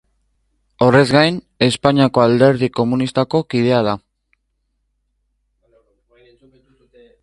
Horrez 0.85 1.03
gain, 1.15 1.37
Espainiako 1.65 2.23
Alderdi 2.25 2.71
Komunistako 2.81 3.43
kidea 3.53 3.85
da. 3.91 3.95